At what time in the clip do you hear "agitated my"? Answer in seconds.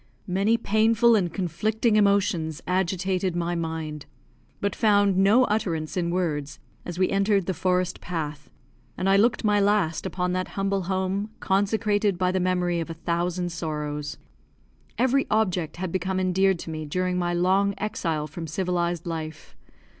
2.65-3.53